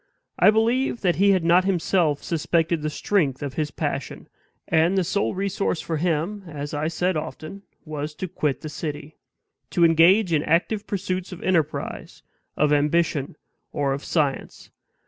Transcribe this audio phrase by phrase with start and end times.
[0.39, 4.29] I believe that he had not himself suspected the strength of his passion;
[4.67, 9.17] and the sole resource for him, as I said often, was to quit the city
[9.69, 12.23] to engage in active pursuits of enterprise,
[12.57, 13.35] of ambition,
[13.71, 14.71] or of science.